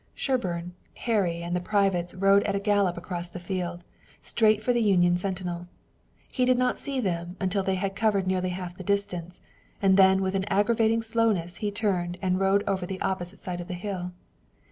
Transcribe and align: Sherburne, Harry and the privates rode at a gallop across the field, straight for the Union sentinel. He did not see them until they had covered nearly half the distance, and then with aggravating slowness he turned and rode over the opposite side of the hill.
Sherburne, 0.15 0.73
Harry 1.05 1.43
and 1.43 1.55
the 1.55 1.61
privates 1.61 2.15
rode 2.15 2.41
at 2.45 2.55
a 2.55 2.59
gallop 2.59 2.97
across 2.97 3.29
the 3.29 3.37
field, 3.37 3.83
straight 4.19 4.63
for 4.63 4.73
the 4.73 4.81
Union 4.81 5.15
sentinel. 5.15 5.67
He 6.27 6.43
did 6.43 6.57
not 6.57 6.79
see 6.79 6.99
them 6.99 7.37
until 7.39 7.61
they 7.61 7.75
had 7.75 7.95
covered 7.95 8.25
nearly 8.25 8.49
half 8.49 8.75
the 8.75 8.83
distance, 8.83 9.41
and 9.79 9.97
then 9.97 10.23
with 10.23 10.35
aggravating 10.47 11.03
slowness 11.03 11.57
he 11.57 11.69
turned 11.69 12.17
and 12.19 12.39
rode 12.39 12.63
over 12.65 12.87
the 12.87 12.99
opposite 13.01 13.37
side 13.37 13.61
of 13.61 13.67
the 13.67 13.75
hill. 13.75 14.11